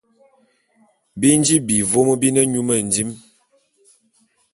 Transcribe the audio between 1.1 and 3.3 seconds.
Bi nji vôm bi ne nyu mendim.